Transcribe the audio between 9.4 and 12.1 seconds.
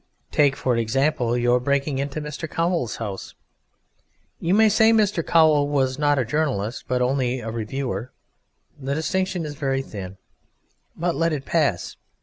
is very thin, but let it pass.